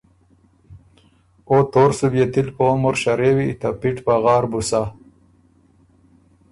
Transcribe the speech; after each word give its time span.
او 1.49 1.57
تور 1.71 1.91
سُو 1.97 2.07
بيې 2.13 2.25
تِل 2.33 2.47
په 2.55 2.63
عمر 2.71 2.95
شرېوی، 3.03 3.49
ته 3.61 3.69
پِټ 3.79 3.95
پغار 4.05 4.43
بُو 4.51 4.61
سَۀ، 4.69 4.81